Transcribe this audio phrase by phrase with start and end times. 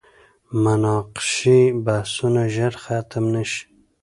[0.63, 3.63] مناقشې بحثونه ژر ختم نه شي.